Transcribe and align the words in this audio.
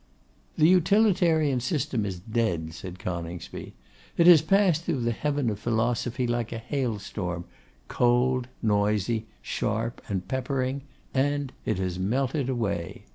'The 0.57 0.67
Utilitarian 0.67 1.59
system 1.59 2.07
is 2.07 2.19
dead,' 2.19 2.73
said 2.73 2.97
Coningsby. 2.97 3.75
'It 4.17 4.25
has 4.25 4.41
passed 4.41 4.83
through 4.83 5.01
the 5.01 5.11
heaven 5.11 5.47
of 5.51 5.59
philosophy 5.59 6.25
like 6.25 6.51
a 6.51 6.57
hailstorm, 6.57 7.45
cold, 7.87 8.47
noisy, 8.63 9.27
sharp, 9.43 10.01
and 10.07 10.27
peppering, 10.27 10.81
and 11.13 11.53
it 11.65 11.77
has 11.77 11.99
melted 11.99 12.49
away. 12.49 13.03